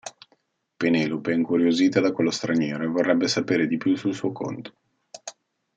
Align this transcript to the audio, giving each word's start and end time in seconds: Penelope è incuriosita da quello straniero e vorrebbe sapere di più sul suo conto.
Penelope 0.77 1.29
è 1.31 1.35
incuriosita 1.35 1.99
da 2.01 2.11
quello 2.11 2.31
straniero 2.31 2.83
e 2.83 2.87
vorrebbe 2.87 3.27
sapere 3.27 3.67
di 3.67 3.77
più 3.77 3.95
sul 3.95 4.15
suo 4.15 4.31
conto. 4.31 4.73